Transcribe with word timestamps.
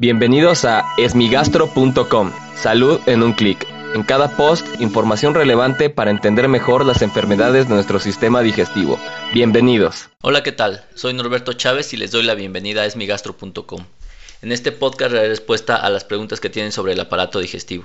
Bienvenidos 0.00 0.64
a 0.64 0.94
esmigastro.com. 0.96 2.32
Salud 2.56 3.00
en 3.04 3.22
un 3.22 3.34
clic. 3.34 3.66
En 3.94 4.02
cada 4.02 4.34
post, 4.34 4.66
información 4.80 5.34
relevante 5.34 5.90
para 5.90 6.10
entender 6.10 6.48
mejor 6.48 6.86
las 6.86 7.02
enfermedades 7.02 7.68
de 7.68 7.74
nuestro 7.74 8.00
sistema 8.00 8.40
digestivo. 8.40 8.98
Bienvenidos. 9.34 10.08
Hola, 10.22 10.42
¿qué 10.42 10.52
tal? 10.52 10.86
Soy 10.94 11.12
Norberto 11.12 11.52
Chávez 11.52 11.92
y 11.92 11.98
les 11.98 12.12
doy 12.12 12.22
la 12.22 12.34
bienvenida 12.34 12.80
a 12.80 12.86
esmigastro.com. 12.86 13.84
En 14.40 14.52
este 14.52 14.72
podcast 14.72 15.12
daré 15.12 15.28
respuesta 15.28 15.76
a 15.76 15.90
las 15.90 16.04
preguntas 16.04 16.40
que 16.40 16.48
tienen 16.48 16.72
sobre 16.72 16.94
el 16.94 17.00
aparato 17.00 17.38
digestivo. 17.38 17.84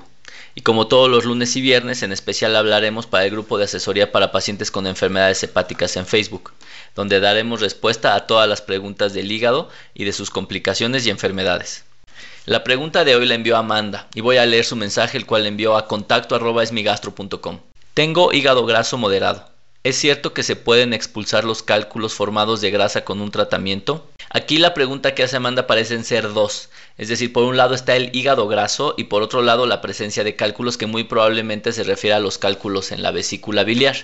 Y 0.55 0.61
como 0.61 0.87
todos 0.87 1.09
los 1.09 1.25
lunes 1.25 1.53
y 1.57 1.61
viernes, 1.61 2.01
en 2.01 2.13
especial 2.13 2.55
hablaremos 2.55 3.07
para 3.07 3.25
el 3.25 3.31
grupo 3.31 3.57
de 3.57 3.65
asesoría 3.65 4.13
para 4.13 4.31
pacientes 4.31 4.71
con 4.71 4.87
enfermedades 4.87 5.43
hepáticas 5.43 5.97
en 5.97 6.05
Facebook, 6.05 6.53
donde 6.95 7.19
daremos 7.19 7.59
respuesta 7.59 8.15
a 8.15 8.25
todas 8.25 8.47
las 8.47 8.61
preguntas 8.61 9.13
del 9.13 9.29
hígado 9.29 9.67
y 9.93 10.05
de 10.05 10.13
sus 10.13 10.29
complicaciones 10.29 11.05
y 11.05 11.09
enfermedades. 11.09 11.83
La 12.47 12.63
pregunta 12.63 13.03
de 13.03 13.15
hoy 13.15 13.25
la 13.25 13.33
envió 13.33 13.57
Amanda 13.57 14.07
y 14.13 14.21
voy 14.21 14.37
a 14.37 14.45
leer 14.45 14.65
su 14.65 14.75
mensaje 14.75 15.17
el 15.17 15.25
cual 15.25 15.47
envió 15.47 15.75
a 15.75 15.87
contacto 15.87 16.35
Tengo 17.95 18.33
hígado 18.33 18.67
graso 18.67 18.99
moderado. 18.99 19.49
¿Es 19.83 19.95
cierto 19.95 20.31
que 20.31 20.43
se 20.43 20.55
pueden 20.55 20.93
expulsar 20.93 21.43
los 21.43 21.63
cálculos 21.63 22.13
formados 22.13 22.61
de 22.61 22.69
grasa 22.69 23.03
con 23.03 23.19
un 23.19 23.31
tratamiento? 23.31 24.07
Aquí 24.29 24.59
la 24.59 24.75
pregunta 24.75 25.15
que 25.15 25.23
hace 25.23 25.37
Amanda 25.37 25.65
parecen 25.65 26.03
ser 26.03 26.33
dos, 26.33 26.69
es 26.99 27.07
decir, 27.07 27.33
por 27.33 27.45
un 27.45 27.57
lado 27.57 27.73
está 27.73 27.95
el 27.95 28.15
hígado 28.15 28.47
graso 28.47 28.93
y 28.95 29.05
por 29.05 29.23
otro 29.23 29.41
lado 29.41 29.65
la 29.65 29.81
presencia 29.81 30.23
de 30.23 30.35
cálculos 30.35 30.77
que 30.77 30.85
muy 30.85 31.03
probablemente 31.03 31.71
se 31.71 31.83
refiere 31.83 32.13
a 32.13 32.19
los 32.19 32.37
cálculos 32.37 32.91
en 32.91 33.01
la 33.01 33.09
vesícula 33.09 33.63
biliar. 33.63 33.95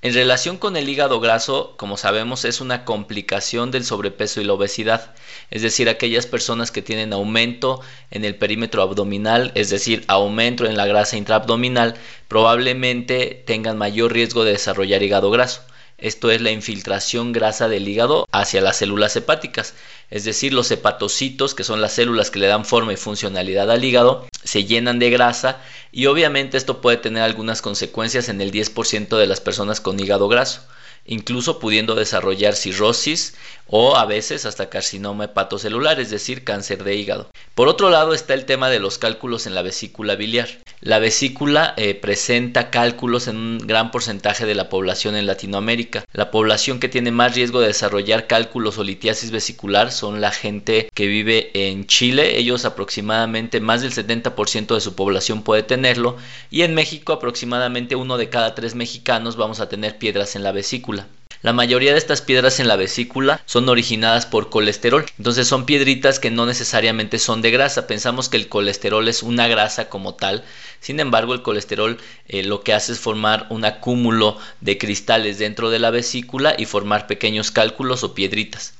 En 0.00 0.14
relación 0.14 0.58
con 0.58 0.76
el 0.76 0.88
hígado 0.88 1.18
graso, 1.18 1.74
como 1.76 1.96
sabemos, 1.96 2.44
es 2.44 2.60
una 2.60 2.84
complicación 2.84 3.72
del 3.72 3.84
sobrepeso 3.84 4.40
y 4.40 4.44
la 4.44 4.52
obesidad, 4.52 5.12
es 5.50 5.62
decir, 5.62 5.88
aquellas 5.88 6.24
personas 6.26 6.70
que 6.70 6.82
tienen 6.82 7.12
aumento 7.12 7.80
en 8.12 8.24
el 8.24 8.36
perímetro 8.36 8.82
abdominal, 8.82 9.50
es 9.56 9.70
decir, 9.70 10.04
aumento 10.06 10.66
en 10.66 10.76
la 10.76 10.86
grasa 10.86 11.16
intraabdominal, 11.16 11.96
probablemente 12.28 13.42
tengan 13.44 13.76
mayor 13.76 14.12
riesgo 14.12 14.44
de 14.44 14.52
desarrollar 14.52 15.02
hígado 15.02 15.32
graso. 15.32 15.62
Esto 15.98 16.30
es 16.30 16.40
la 16.40 16.52
infiltración 16.52 17.32
grasa 17.32 17.68
del 17.68 17.88
hígado 17.88 18.28
hacia 18.30 18.60
las 18.60 18.76
células 18.76 19.16
hepáticas, 19.16 19.74
es 20.10 20.24
decir, 20.24 20.52
los 20.54 20.70
hepatocitos, 20.70 21.56
que 21.56 21.64
son 21.64 21.80
las 21.80 21.92
células 21.92 22.30
que 22.30 22.38
le 22.38 22.46
dan 22.46 22.64
forma 22.64 22.92
y 22.92 22.96
funcionalidad 22.96 23.68
al 23.68 23.84
hígado, 23.84 24.26
se 24.44 24.64
llenan 24.64 25.00
de 25.00 25.10
grasa 25.10 25.60
y 25.90 26.06
obviamente 26.06 26.56
esto 26.56 26.80
puede 26.80 26.98
tener 26.98 27.24
algunas 27.24 27.62
consecuencias 27.62 28.28
en 28.28 28.40
el 28.40 28.52
10% 28.52 29.16
de 29.16 29.26
las 29.26 29.40
personas 29.40 29.80
con 29.80 29.98
hígado 29.98 30.28
graso 30.28 30.62
incluso 31.08 31.58
pudiendo 31.58 31.94
desarrollar 31.94 32.54
cirrosis 32.54 33.34
o 33.66 33.96
a 33.96 34.04
veces 34.04 34.44
hasta 34.44 34.68
carcinoma 34.68 35.24
hepatocelular, 35.24 35.98
es 36.00 36.10
decir, 36.10 36.44
cáncer 36.44 36.84
de 36.84 36.94
hígado. 36.94 37.30
Por 37.54 37.66
otro 37.66 37.90
lado 37.90 38.14
está 38.14 38.34
el 38.34 38.44
tema 38.44 38.68
de 38.68 38.78
los 38.78 38.98
cálculos 38.98 39.46
en 39.46 39.54
la 39.54 39.62
vesícula 39.62 40.14
biliar. 40.14 40.48
La 40.80 41.00
vesícula 41.00 41.74
eh, 41.76 41.96
presenta 41.96 42.70
cálculos 42.70 43.26
en 43.26 43.36
un 43.36 43.58
gran 43.58 43.90
porcentaje 43.90 44.46
de 44.46 44.54
la 44.54 44.68
población 44.68 45.16
en 45.16 45.26
Latinoamérica. 45.26 46.04
La 46.12 46.30
población 46.30 46.78
que 46.78 46.88
tiene 46.88 47.10
más 47.10 47.34
riesgo 47.34 47.60
de 47.60 47.66
desarrollar 47.66 48.28
cálculos 48.28 48.78
o 48.78 48.84
litiasis 48.84 49.32
vesicular 49.32 49.90
son 49.90 50.20
la 50.20 50.30
gente 50.30 50.88
que 50.94 51.08
vive 51.08 51.50
en 51.52 51.88
Chile. 51.88 52.38
Ellos 52.38 52.64
aproximadamente 52.64 53.58
más 53.58 53.82
del 53.82 53.92
70% 53.92 54.74
de 54.76 54.80
su 54.80 54.94
población 54.94 55.42
puede 55.42 55.64
tenerlo. 55.64 56.16
Y 56.48 56.62
en 56.62 56.76
México 56.76 57.12
aproximadamente 57.12 57.96
uno 57.96 58.16
de 58.16 58.28
cada 58.28 58.54
tres 58.54 58.76
mexicanos 58.76 59.34
vamos 59.34 59.58
a 59.58 59.68
tener 59.68 59.98
piedras 59.98 60.36
en 60.36 60.44
la 60.44 60.52
vesícula. 60.52 61.08
La 61.40 61.52
mayoría 61.52 61.92
de 61.92 61.98
estas 61.98 62.20
piedras 62.20 62.58
en 62.58 62.66
la 62.66 62.74
vesícula 62.74 63.40
son 63.46 63.68
originadas 63.68 64.26
por 64.26 64.50
colesterol. 64.50 65.06
Entonces 65.18 65.46
son 65.46 65.66
piedritas 65.66 66.18
que 66.18 66.32
no 66.32 66.46
necesariamente 66.46 67.20
son 67.20 67.42
de 67.42 67.52
grasa. 67.52 67.86
Pensamos 67.86 68.28
que 68.28 68.36
el 68.36 68.48
colesterol 68.48 69.06
es 69.06 69.22
una 69.22 69.46
grasa 69.46 69.88
como 69.88 70.14
tal. 70.14 70.42
Sin 70.80 70.98
embargo, 70.98 71.34
el 71.34 71.42
colesterol 71.42 71.98
eh, 72.26 72.42
lo 72.42 72.62
que 72.62 72.74
hace 72.74 72.90
es 72.90 72.98
formar 72.98 73.46
un 73.50 73.64
acúmulo 73.64 74.36
de 74.60 74.78
cristales 74.78 75.38
dentro 75.38 75.70
de 75.70 75.78
la 75.78 75.90
vesícula 75.90 76.56
y 76.58 76.64
formar 76.64 77.06
pequeños 77.06 77.52
cálculos 77.52 78.02
o 78.02 78.14
piedritas. 78.14 78.74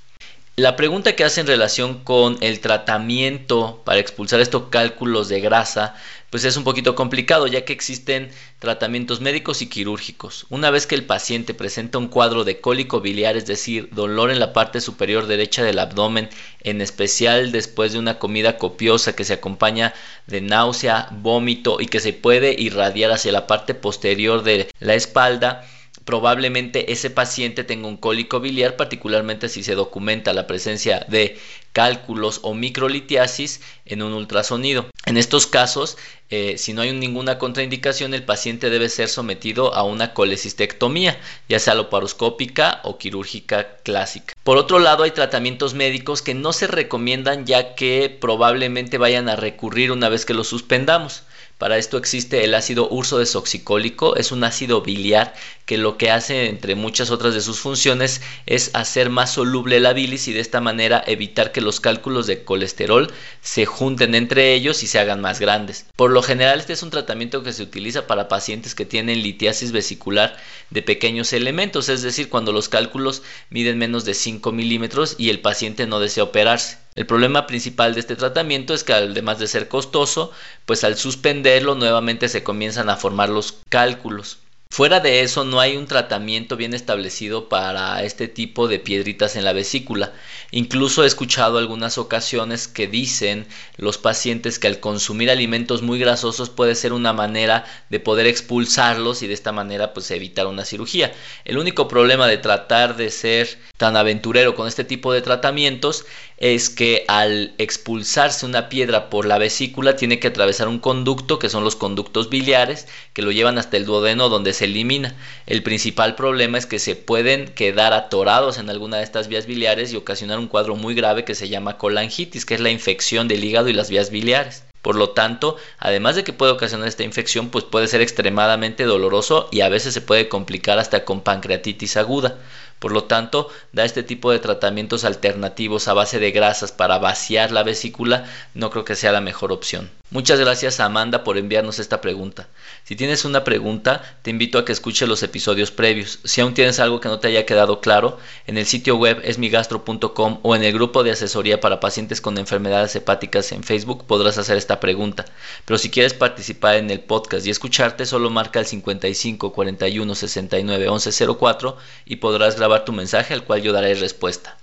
La 0.58 0.74
pregunta 0.74 1.14
que 1.14 1.22
hace 1.22 1.40
en 1.40 1.46
relación 1.46 2.02
con 2.02 2.36
el 2.40 2.58
tratamiento 2.58 3.80
para 3.84 4.00
expulsar 4.00 4.40
estos 4.40 4.64
cálculos 4.70 5.28
de 5.28 5.40
grasa, 5.40 5.94
pues 6.30 6.44
es 6.44 6.56
un 6.56 6.64
poquito 6.64 6.94
complicado 6.94 7.46
ya 7.46 7.64
que 7.64 7.72
existen 7.72 8.30
tratamientos 8.58 9.20
médicos 9.20 9.62
y 9.62 9.66
quirúrgicos. 9.66 10.46
Una 10.50 10.70
vez 10.70 10.86
que 10.86 10.94
el 10.94 11.06
paciente 11.06 11.54
presenta 11.54 11.98
un 11.98 12.08
cuadro 12.08 12.44
de 12.44 12.60
cólico 12.60 13.00
biliar, 13.00 13.36
es 13.36 13.46
decir, 13.46 13.88
dolor 13.92 14.30
en 14.30 14.40
la 14.40 14.52
parte 14.52 14.80
superior 14.80 15.26
derecha 15.26 15.62
del 15.62 15.78
abdomen, 15.78 16.28
en 16.62 16.80
especial 16.80 17.52
después 17.52 17.92
de 17.92 17.98
una 17.98 18.18
comida 18.18 18.58
copiosa 18.58 19.16
que 19.16 19.24
se 19.24 19.34
acompaña 19.34 19.94
de 20.26 20.40
náusea, 20.40 21.08
vómito 21.12 21.80
y 21.80 21.86
que 21.86 22.00
se 22.00 22.12
puede 22.12 22.54
irradiar 22.58 23.12
hacia 23.12 23.32
la 23.32 23.46
parte 23.46 23.74
posterior 23.74 24.42
de 24.42 24.68
la 24.80 24.94
espalda, 24.94 25.64
probablemente 26.08 26.90
ese 26.90 27.10
paciente 27.10 27.64
tenga 27.64 27.86
un 27.86 27.98
cólico 27.98 28.40
biliar, 28.40 28.76
particularmente 28.76 29.50
si 29.50 29.62
se 29.62 29.74
documenta 29.74 30.32
la 30.32 30.46
presencia 30.46 31.04
de 31.08 31.38
cálculos 31.72 32.40
o 32.42 32.54
microlitiasis 32.54 33.60
en 33.86 34.02
un 34.02 34.12
ultrasonido. 34.12 34.86
En 35.06 35.16
estos 35.16 35.46
casos, 35.46 35.96
eh, 36.30 36.58
si 36.58 36.72
no 36.72 36.82
hay 36.82 36.92
ninguna 36.92 37.38
contraindicación, 37.38 38.12
el 38.12 38.24
paciente 38.24 38.68
debe 38.68 38.88
ser 38.88 39.08
sometido 39.08 39.74
a 39.74 39.82
una 39.82 40.12
colecistectomía, 40.12 41.18
ya 41.48 41.58
sea 41.58 41.74
loparoscópica 41.74 42.80
o 42.84 42.98
quirúrgica 42.98 43.76
clásica. 43.84 44.34
Por 44.42 44.58
otro 44.58 44.78
lado, 44.78 45.04
hay 45.04 45.12
tratamientos 45.12 45.74
médicos 45.74 46.20
que 46.20 46.34
no 46.34 46.52
se 46.52 46.66
recomiendan 46.66 47.46
ya 47.46 47.74
que 47.74 48.14
probablemente 48.20 48.98
vayan 48.98 49.28
a 49.28 49.36
recurrir 49.36 49.92
una 49.92 50.08
vez 50.08 50.26
que 50.26 50.34
los 50.34 50.48
suspendamos. 50.48 51.22
Para 51.58 51.76
esto 51.76 51.98
existe 51.98 52.44
el 52.44 52.54
ácido 52.54 52.88
urso 52.88 53.18
desoxicólico, 53.18 54.14
es 54.14 54.30
un 54.30 54.44
ácido 54.44 54.80
biliar 54.80 55.34
que 55.66 55.76
lo 55.76 55.98
que 55.98 56.12
hace, 56.12 56.48
entre 56.48 56.76
muchas 56.76 57.10
otras 57.10 57.34
de 57.34 57.40
sus 57.40 57.58
funciones, 57.58 58.22
es 58.46 58.70
hacer 58.74 59.10
más 59.10 59.32
soluble 59.32 59.80
la 59.80 59.92
bilis 59.92 60.28
y 60.28 60.32
de 60.32 60.38
esta 60.38 60.60
manera 60.60 61.02
evitar 61.04 61.50
que 61.50 61.57
los 61.60 61.80
cálculos 61.80 62.26
de 62.26 62.44
colesterol 62.44 63.12
se 63.40 63.66
junten 63.66 64.14
entre 64.14 64.54
ellos 64.54 64.82
y 64.82 64.86
se 64.86 64.98
hagan 64.98 65.20
más 65.20 65.40
grandes. 65.40 65.86
Por 65.96 66.10
lo 66.10 66.22
general, 66.22 66.60
este 66.60 66.72
es 66.72 66.82
un 66.82 66.90
tratamiento 66.90 67.42
que 67.42 67.52
se 67.52 67.62
utiliza 67.62 68.06
para 68.06 68.28
pacientes 68.28 68.74
que 68.74 68.84
tienen 68.84 69.22
litiasis 69.22 69.72
vesicular 69.72 70.36
de 70.70 70.82
pequeños 70.82 71.32
elementos, 71.32 71.88
es 71.88 72.02
decir, 72.02 72.28
cuando 72.28 72.52
los 72.52 72.68
cálculos 72.68 73.22
miden 73.50 73.78
menos 73.78 74.04
de 74.04 74.14
5 74.14 74.52
milímetros 74.52 75.14
y 75.18 75.30
el 75.30 75.40
paciente 75.40 75.86
no 75.86 76.00
desea 76.00 76.24
operarse. 76.24 76.78
El 76.94 77.06
problema 77.06 77.46
principal 77.46 77.94
de 77.94 78.00
este 78.00 78.16
tratamiento 78.16 78.74
es 78.74 78.82
que 78.82 78.92
además 78.92 79.38
de 79.38 79.46
ser 79.46 79.68
costoso, 79.68 80.32
pues 80.66 80.82
al 80.82 80.96
suspenderlo 80.96 81.74
nuevamente 81.74 82.28
se 82.28 82.42
comienzan 82.42 82.90
a 82.90 82.96
formar 82.96 83.28
los 83.28 83.58
cálculos. 83.68 84.38
Fuera 84.78 85.00
de 85.00 85.22
eso, 85.22 85.42
no 85.42 85.58
hay 85.58 85.76
un 85.76 85.88
tratamiento 85.88 86.56
bien 86.56 86.72
establecido 86.72 87.48
para 87.48 88.04
este 88.04 88.28
tipo 88.28 88.68
de 88.68 88.78
piedritas 88.78 89.34
en 89.34 89.44
la 89.44 89.52
vesícula. 89.52 90.12
Incluso 90.52 91.02
he 91.02 91.06
escuchado 91.08 91.58
algunas 91.58 91.98
ocasiones 91.98 92.68
que 92.68 92.86
dicen 92.86 93.48
los 93.76 93.98
pacientes 93.98 94.60
que 94.60 94.68
al 94.68 94.78
consumir 94.78 95.32
alimentos 95.32 95.82
muy 95.82 95.98
grasosos 95.98 96.48
puede 96.48 96.76
ser 96.76 96.92
una 96.92 97.12
manera 97.12 97.64
de 97.90 97.98
poder 97.98 98.28
expulsarlos 98.28 99.24
y 99.24 99.26
de 99.26 99.34
esta 99.34 99.50
manera 99.50 99.92
pues 99.92 100.12
evitar 100.12 100.46
una 100.46 100.64
cirugía. 100.64 101.12
El 101.44 101.58
único 101.58 101.88
problema 101.88 102.28
de 102.28 102.38
tratar 102.38 102.96
de 102.96 103.10
ser 103.10 103.58
tan 103.78 103.96
aventurero 103.96 104.54
con 104.54 104.68
este 104.68 104.84
tipo 104.84 105.12
de 105.12 105.22
tratamientos 105.22 106.04
es 106.36 106.70
que 106.70 107.04
al 107.08 107.52
expulsarse 107.58 108.46
una 108.46 108.68
piedra 108.68 109.10
por 109.10 109.26
la 109.26 109.38
vesícula 109.38 109.96
tiene 109.96 110.20
que 110.20 110.28
atravesar 110.28 110.68
un 110.68 110.78
conducto 110.78 111.40
que 111.40 111.48
son 111.48 111.64
los 111.64 111.74
conductos 111.74 112.30
biliares 112.30 112.86
que 113.12 113.22
lo 113.22 113.32
llevan 113.32 113.58
hasta 113.58 113.76
el 113.76 113.84
duodeno 113.84 114.28
donde 114.28 114.52
se 114.52 114.67
elimina. 114.68 115.14
El 115.46 115.62
principal 115.62 116.14
problema 116.14 116.56
es 116.56 116.66
que 116.66 116.78
se 116.78 116.96
pueden 116.96 117.48
quedar 117.48 117.92
atorados 117.92 118.58
en 118.58 118.70
alguna 118.70 118.98
de 118.98 119.04
estas 119.04 119.28
vías 119.28 119.46
biliares 119.46 119.92
y 119.92 119.96
ocasionar 119.96 120.38
un 120.38 120.48
cuadro 120.48 120.76
muy 120.76 120.94
grave 120.94 121.24
que 121.24 121.34
se 121.34 121.48
llama 121.48 121.76
colangitis, 121.76 122.46
que 122.46 122.54
es 122.54 122.60
la 122.60 122.70
infección 122.70 123.28
del 123.28 123.44
hígado 123.44 123.68
y 123.68 123.72
las 123.72 123.90
vías 123.90 124.10
biliares. 124.10 124.64
Por 124.82 124.94
lo 124.94 125.10
tanto, 125.10 125.56
además 125.78 126.14
de 126.14 126.24
que 126.24 126.32
puede 126.32 126.52
ocasionar 126.52 126.86
esta 126.86 127.02
infección, 127.02 127.50
pues 127.50 127.64
puede 127.64 127.88
ser 127.88 128.00
extremadamente 128.00 128.84
doloroso 128.84 129.48
y 129.50 129.62
a 129.62 129.68
veces 129.68 129.92
se 129.92 130.00
puede 130.00 130.28
complicar 130.28 130.78
hasta 130.78 131.04
con 131.04 131.20
pancreatitis 131.20 131.96
aguda. 131.96 132.38
Por 132.78 132.92
lo 132.92 133.04
tanto, 133.04 133.48
da 133.72 133.84
este 133.84 134.04
tipo 134.04 134.30
de 134.30 134.38
tratamientos 134.38 135.04
alternativos 135.04 135.88
a 135.88 135.94
base 135.94 136.20
de 136.20 136.30
grasas 136.30 136.70
para 136.70 136.98
vaciar 136.98 137.50
la 137.50 137.64
vesícula 137.64 138.26
no 138.54 138.70
creo 138.70 138.84
que 138.84 138.94
sea 138.94 139.10
la 139.10 139.20
mejor 139.20 139.50
opción. 139.50 139.90
Muchas 140.10 140.40
gracias 140.40 140.80
a 140.80 140.86
Amanda 140.86 141.22
por 141.22 141.36
enviarnos 141.36 141.78
esta 141.78 142.00
pregunta. 142.00 142.48
Si 142.84 142.96
tienes 142.96 143.26
una 143.26 143.44
pregunta, 143.44 144.02
te 144.22 144.30
invito 144.30 144.58
a 144.58 144.64
que 144.64 144.72
escuches 144.72 145.06
los 145.06 145.22
episodios 145.22 145.70
previos. 145.70 146.20
Si 146.24 146.40
aún 146.40 146.54
tienes 146.54 146.80
algo 146.80 146.98
que 146.98 147.10
no 147.10 147.18
te 147.18 147.28
haya 147.28 147.44
quedado 147.44 147.82
claro, 147.82 148.18
en 148.46 148.56
el 148.56 148.64
sitio 148.64 148.96
web 148.96 149.20
esmigastro.com 149.22 150.38
o 150.42 150.56
en 150.56 150.64
el 150.64 150.72
grupo 150.72 151.02
de 151.02 151.10
asesoría 151.10 151.60
para 151.60 151.78
pacientes 151.78 152.22
con 152.22 152.38
enfermedades 152.38 152.96
hepáticas 152.96 153.52
en 153.52 153.62
Facebook 153.62 154.06
podrás 154.06 154.38
hacer 154.38 154.56
esta 154.56 154.80
pregunta. 154.80 155.26
Pero 155.66 155.76
si 155.76 155.90
quieres 155.90 156.14
participar 156.14 156.76
en 156.76 156.90
el 156.90 157.00
podcast 157.00 157.46
y 157.46 157.50
escucharte, 157.50 158.06
solo 158.06 158.30
marca 158.30 158.60
el 158.60 158.66
55 158.66 159.52
41 159.52 160.14
69 160.14 160.88
11 160.88 161.26
04 161.36 161.76
y 162.06 162.16
podrás 162.16 162.56
grabar 162.56 162.86
tu 162.86 162.94
mensaje 162.94 163.34
al 163.34 163.44
cual 163.44 163.60
yo 163.60 163.74
daré 163.74 163.92
respuesta. 163.94 164.56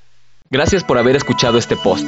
Gracias 0.49 0.83
por 0.83 0.97
haber 0.97 1.15
escuchado 1.15 1.59
este 1.59 1.77
post. 1.77 2.07